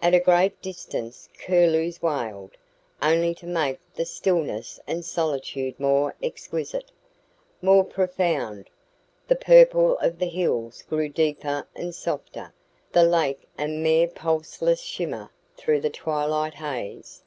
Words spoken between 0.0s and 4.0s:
At a great distance curlews wailed, only to make